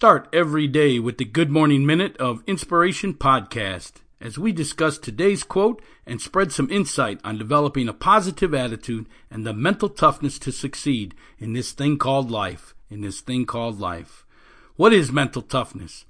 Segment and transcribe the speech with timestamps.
[0.00, 5.42] Start every day with the Good Morning Minute of Inspiration podcast as we discuss today's
[5.42, 10.52] quote and spread some insight on developing a positive attitude and the mental toughness to
[10.52, 12.74] succeed in this thing called life.
[12.88, 14.24] In this thing called life.
[14.76, 16.06] What is mental toughness?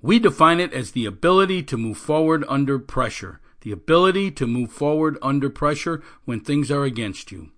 [0.00, 4.70] We define it as the ability to move forward under pressure, the ability to move
[4.70, 7.50] forward under pressure when things are against you.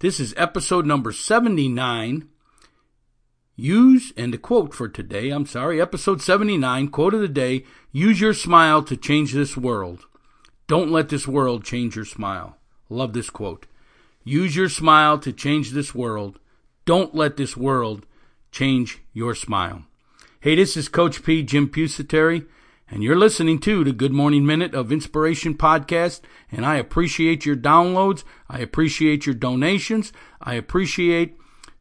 [0.00, 2.28] This is episode number 79
[3.60, 8.18] Use, and the quote for today, I'm sorry, episode 79, quote of the day use
[8.18, 10.06] your smile to change this world.
[10.66, 12.56] Don't let this world change your smile.
[12.88, 13.66] Love this quote.
[14.24, 16.38] Use your smile to change this world.
[16.86, 18.06] Don't let this world
[18.50, 19.84] change your smile.
[20.40, 22.46] Hey, this is Coach P, Jim Pusateri,
[22.90, 26.22] and you're listening to the Good Morning Minute of Inspiration podcast.
[26.50, 28.24] And I appreciate your downloads.
[28.48, 30.14] I appreciate your donations.
[30.40, 31.36] I appreciate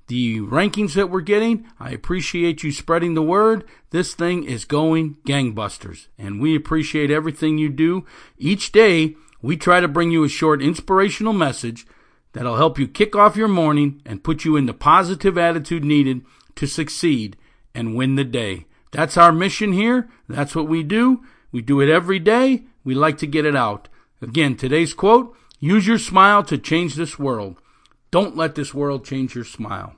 [0.09, 1.65] the rankings that we're getting.
[1.79, 3.63] I appreciate you spreading the word.
[3.91, 8.05] This thing is going gangbusters, and we appreciate everything you do.
[8.37, 11.85] Each day, we try to bring you a short inspirational message
[12.33, 16.25] that'll help you kick off your morning and put you in the positive attitude needed
[16.55, 17.37] to succeed
[17.73, 18.65] and win the day.
[18.91, 20.09] That's our mission here.
[20.27, 21.23] That's what we do.
[21.51, 22.63] We do it every day.
[22.83, 23.87] We like to get it out.
[24.21, 27.61] Again, today's quote use your smile to change this world.
[28.09, 29.93] Don't let this world change your smile.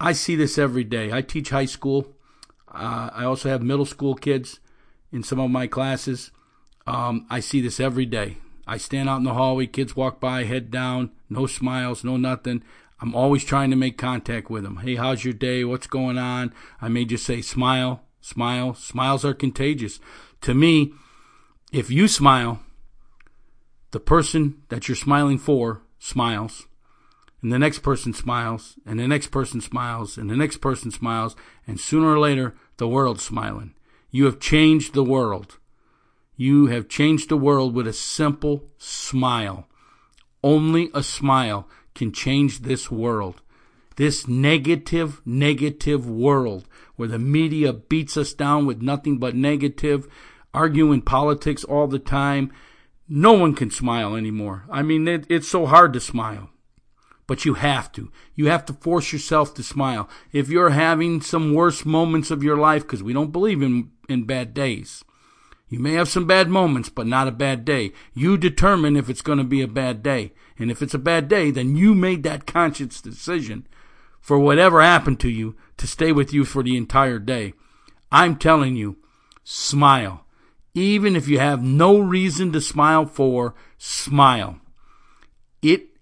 [0.00, 1.12] I see this every day.
[1.12, 2.14] I teach high school.
[2.68, 4.60] Uh, I also have middle school kids
[5.12, 6.30] in some of my classes.
[6.86, 8.38] Um, I see this every day.
[8.66, 12.62] I stand out in the hallway, kids walk by, head down, no smiles, no nothing.
[13.00, 14.78] I'm always trying to make contact with them.
[14.78, 15.64] Hey, how's your day?
[15.64, 16.54] What's going on?
[16.80, 18.74] I may just say, smile, smile.
[18.74, 20.00] Smiles are contagious.
[20.42, 20.92] To me,
[21.72, 22.60] if you smile,
[23.90, 26.66] the person that you're smiling for smiles
[27.44, 31.36] and the next person smiles, and the next person smiles, and the next person smiles,
[31.66, 33.74] and sooner or later, the world's smiling.
[34.10, 35.58] You have changed the world.
[36.36, 39.68] You have changed the world with a simple smile.
[40.42, 43.42] Only a smile can change this world.
[43.96, 46.66] This negative, negative world
[46.96, 50.08] where the media beats us down with nothing but negative,
[50.54, 52.50] arguing politics all the time.
[53.06, 54.64] No one can smile anymore.
[54.70, 56.48] I mean, it, it's so hard to smile
[57.26, 58.10] but you have to.
[58.34, 60.08] You have to force yourself to smile.
[60.32, 64.24] If you're having some worst moments of your life, because we don't believe in, in
[64.24, 65.04] bad days,
[65.68, 67.92] you may have some bad moments, but not a bad day.
[68.12, 70.32] You determine if it's going to be a bad day.
[70.58, 73.66] And if it's a bad day, then you made that conscious decision
[74.20, 77.54] for whatever happened to you to stay with you for the entire day.
[78.12, 78.96] I'm telling you,
[79.42, 80.24] smile.
[80.74, 84.60] Even if you have no reason to smile for, smile.
[85.62, 85.93] It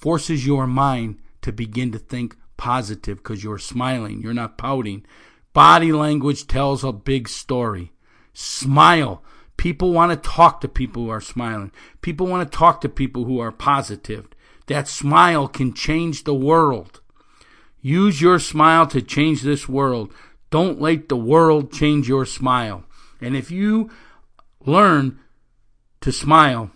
[0.00, 5.04] forces your mind to begin to think positive because you're smiling, you're not pouting.
[5.52, 7.92] Body language tells a big story.
[8.32, 9.22] Smile.
[9.56, 11.72] People want to talk to people who are smiling.
[12.00, 14.28] People want to talk to people who are positive.
[14.66, 17.00] That smile can change the world.
[17.80, 20.12] Use your smile to change this world.
[20.50, 22.84] Don't let the world change your smile.
[23.20, 23.90] And if you
[24.64, 25.18] learn
[26.02, 26.70] to smile,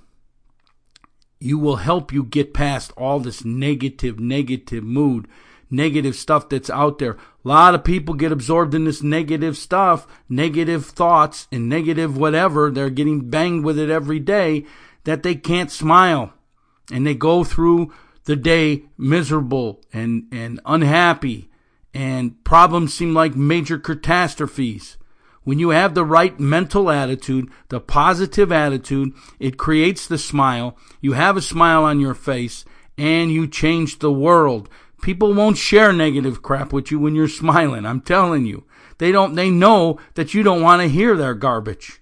[1.42, 5.26] you will help you get past all this negative, negative mood,
[5.70, 7.12] negative stuff that's out there.
[7.44, 12.70] A lot of people get absorbed in this negative stuff, negative thoughts, and negative whatever.
[12.70, 14.64] They're getting banged with it every day
[15.04, 16.32] that they can't smile.
[16.92, 17.92] And they go through
[18.24, 21.50] the day miserable and, and unhappy,
[21.92, 24.96] and problems seem like major catastrophes.
[25.44, 30.76] When you have the right mental attitude, the positive attitude, it creates the smile.
[31.00, 32.64] You have a smile on your face
[32.96, 34.68] and you change the world.
[35.02, 37.84] People won't share negative crap with you when you're smiling.
[37.84, 38.64] I'm telling you.
[38.98, 42.00] They don't, they know that you don't want to hear their garbage.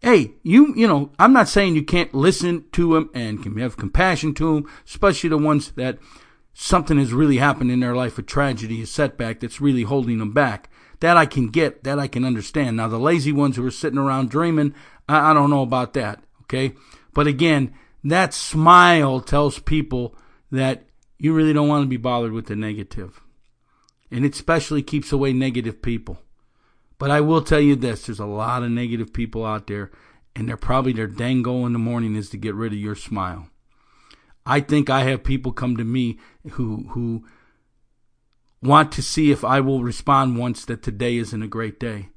[0.00, 3.76] Hey, you, you know, I'm not saying you can't listen to them and can have
[3.76, 5.98] compassion to them, especially the ones that
[6.54, 10.32] something has really happened in their life, a tragedy, a setback that's really holding them
[10.32, 10.70] back.
[11.00, 12.76] That I can get, that I can understand.
[12.76, 14.74] Now, the lazy ones who are sitting around dreaming,
[15.08, 16.74] I, I don't know about that, okay?
[17.12, 20.14] But again, that smile tells people
[20.50, 20.84] that
[21.18, 23.20] you really don't want to be bothered with the negative.
[24.10, 26.18] And it especially keeps away negative people.
[26.98, 29.90] But I will tell you this there's a lot of negative people out there,
[30.34, 32.94] and they're probably their dang goal in the morning is to get rid of your
[32.94, 33.48] smile.
[34.44, 36.18] I think I have people come to me
[36.52, 37.24] who who
[38.66, 42.08] want to see if I will respond once that today isn't a great day.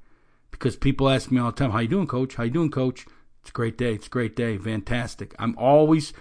[0.51, 2.35] Because people ask me all the time, How you doing, coach?
[2.35, 3.05] How you doing, coach?
[3.41, 3.93] It's a great day.
[3.93, 4.57] It's a great day.
[4.57, 5.33] Fantastic.
[5.39, 6.13] I'm always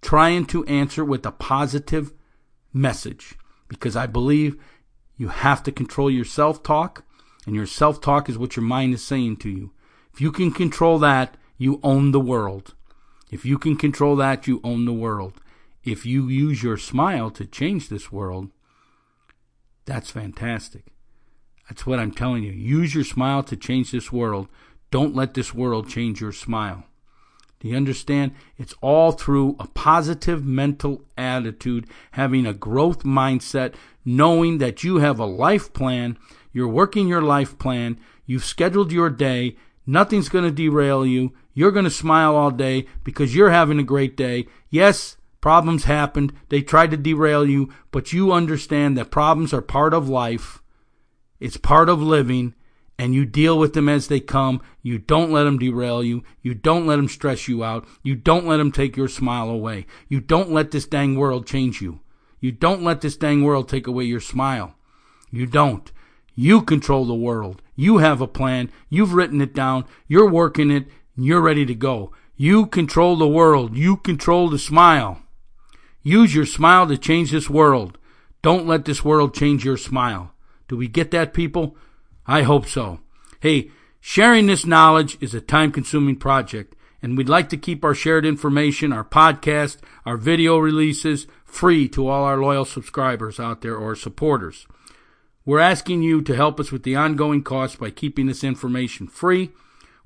[0.00, 2.12] trying to answer with a positive
[2.72, 3.36] message
[3.68, 4.56] because I believe
[5.16, 7.04] You have to control your self talk,
[7.46, 9.72] and your self talk is what your mind is saying to you.
[10.12, 12.74] If you can control that, you own the world.
[13.30, 15.34] If you can control that, you own the world.
[15.84, 18.50] If you use your smile to change this world,
[19.84, 20.86] that's fantastic.
[21.68, 22.52] That's what I'm telling you.
[22.52, 24.48] Use your smile to change this world.
[24.90, 26.84] Don't let this world change your smile.
[27.60, 28.32] Do you understand?
[28.58, 33.74] It's all through a positive mental attitude, having a growth mindset,
[34.04, 36.18] knowing that you have a life plan,
[36.52, 39.56] you're working your life plan, you've scheduled your day,
[39.86, 43.84] nothing's going to derail you, you're going to smile all day because you're having a
[43.84, 44.46] great day.
[44.68, 49.92] Yes, problems happened, they tried to derail you, but you understand that problems are part
[49.92, 50.62] of life,
[51.38, 52.54] it's part of living,
[52.98, 54.62] and you deal with them as they come.
[54.80, 56.22] You don't let them derail you.
[56.40, 57.84] You don't let them stress you out.
[58.04, 59.86] You don't let them take your smile away.
[60.08, 61.98] You don't let this dang world change you.
[62.38, 64.76] You don't let this dang world take away your smile.
[65.32, 65.90] You don't.
[66.36, 67.60] You control the world.
[67.74, 68.70] You have a plan.
[68.88, 69.84] You've written it down.
[70.06, 70.86] You're working it.
[71.16, 72.12] You're ready to go.
[72.36, 73.76] You control the world.
[73.76, 75.22] You control the smile.
[76.02, 77.98] Use your smile to change this world.
[78.42, 80.32] Don't let this world change your smile.
[80.68, 81.76] Do we get that, people?
[82.26, 83.00] I hope so.
[83.40, 83.70] Hey,
[84.00, 88.26] sharing this knowledge is a time consuming project, and we'd like to keep our shared
[88.26, 93.94] information, our podcast, our video releases free to all our loyal subscribers out there or
[93.94, 94.66] supporters.
[95.44, 99.50] We're asking you to help us with the ongoing costs by keeping this information free.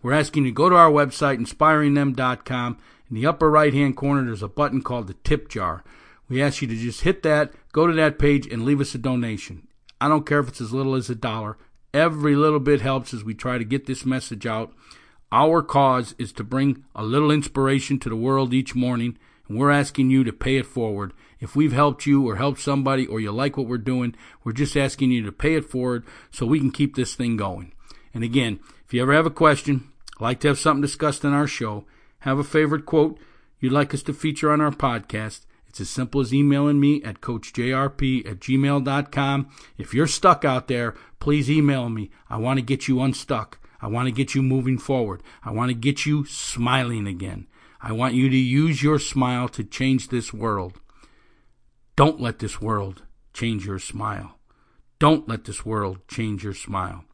[0.02, 2.78] We're asking you to go to our website, inspiringthem.com.
[3.08, 5.84] In the upper right hand corner, there's a button called the tip jar.
[6.28, 8.98] We ask you to just hit that, go to that page, and leave us a
[8.98, 9.68] donation.
[10.00, 11.56] I don't care if it's as little as a dollar.
[11.94, 14.72] Every little bit helps as we try to get this message out.
[15.30, 19.16] Our cause is to bring a little inspiration to the world each morning,
[19.48, 21.12] and we're asking you to pay it forward.
[21.38, 24.76] If we've helped you or helped somebody or you like what we're doing, we're just
[24.76, 27.72] asking you to pay it forward so we can keep this thing going.
[28.12, 31.46] And again, if you ever have a question, like to have something discussed in our
[31.46, 31.84] show,
[32.26, 33.18] have a favorite quote
[33.60, 37.20] you'd like us to feature on our podcast, it's as simple as emailing me at
[37.20, 39.50] coachjrp at gmail.com.
[39.78, 42.10] If you're stuck out there, please email me.
[42.28, 43.58] I want to get you unstuck.
[43.80, 45.22] I want to get you moving forward.
[45.44, 47.46] I want to get you smiling again.
[47.80, 50.80] I want you to use your smile to change this world.
[51.94, 53.02] Don't let this world
[53.32, 54.38] change your smile.
[54.98, 57.04] Don't let this world change your smile.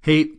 [0.00, 0.32] Hey,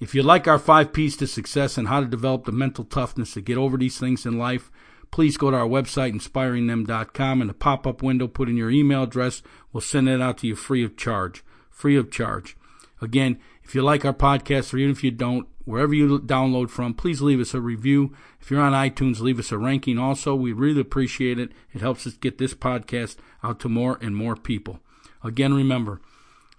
[0.00, 3.34] if you like our five P's to success and how to develop the mental toughness
[3.34, 4.70] to get over these things in life,
[5.10, 7.40] please go to our website, inspiringthem.com.
[7.40, 9.42] and the pop up window, put in your email address.
[9.72, 11.44] We'll send it out to you free of charge.
[11.70, 12.56] Free of charge.
[13.02, 16.94] Again, if you like our podcast, or even if you don't, wherever you download from,
[16.94, 18.14] please leave us a review.
[18.40, 20.34] If you're on iTunes, leave us a ranking also.
[20.34, 21.52] We really appreciate it.
[21.72, 24.80] It helps us get this podcast out to more and more people.
[25.22, 26.00] Again, remember,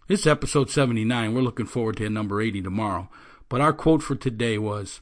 [0.07, 1.33] this is episode 79.
[1.33, 3.09] We're looking forward to number 80 tomorrow.
[3.51, 5.01] But our quote for today was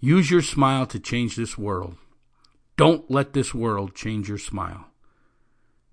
[0.00, 1.96] Use your smile to change this world.
[2.78, 4.86] Don't let this world change your smile.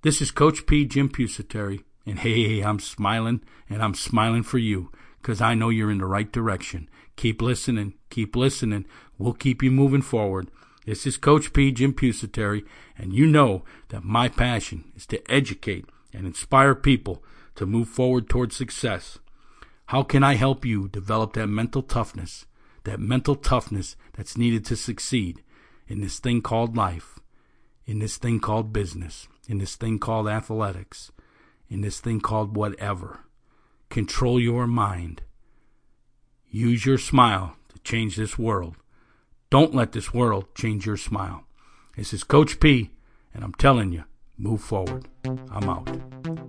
[0.02, 0.86] This is Coach P.
[0.86, 5.92] Jim Pusateri, and hey, I'm smiling, and I'm smiling for you, because I know you're
[5.92, 6.90] in the right direction.
[7.18, 8.86] Keep listening, keep listening.
[9.18, 10.52] We'll keep you moving forward.
[10.86, 11.70] This is Coach P.
[11.74, 12.64] Jim Pusateri,
[12.98, 15.84] and you know that my passion is to educate
[16.14, 17.22] and inspire people
[17.56, 19.20] to move forward towards success.
[19.90, 22.46] How can I help you develop that mental toughness,
[22.84, 25.44] that mental toughness that's needed to succeed?
[25.90, 27.20] in this thing called life,
[27.86, 31.12] in this thing called business, in this thing called athletics,
[31.68, 33.22] in this thing called whatever.
[33.90, 35.24] Control your mind.
[36.48, 38.76] Use your smile to change this world.
[39.50, 41.44] Don't let this world change your smile.
[41.98, 42.92] This is Coach P,
[43.34, 44.04] and I'm telling you,
[44.38, 45.08] move forward.
[45.26, 46.49] I'm out.